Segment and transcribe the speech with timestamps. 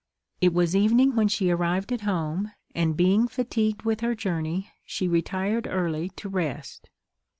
[0.41, 5.07] It was evening when she arrived at home; and being fatigued with her journey, she
[5.07, 6.89] retired early to rest.